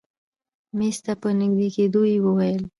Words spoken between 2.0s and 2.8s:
يې وويل.